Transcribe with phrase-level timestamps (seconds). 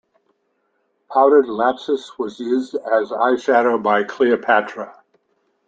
[1.11, 4.99] Powdered lapis was used as eyeshadow by Cleopatra.